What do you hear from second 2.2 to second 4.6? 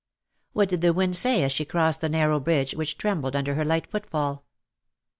bridge w^hich trembled under lier light footfall?